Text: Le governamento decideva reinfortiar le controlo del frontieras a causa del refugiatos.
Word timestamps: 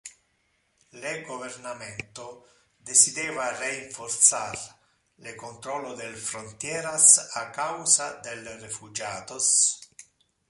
Le 1.01 1.11
governamento 1.27 2.23
decideva 2.75 3.45
reinfortiar 3.59 4.57
le 5.17 5.35
controlo 5.35 5.93
del 5.95 6.15
frontieras 6.17 7.29
a 7.37 7.51
causa 7.51 8.13
del 8.21 8.43
refugiatos. 8.61 9.91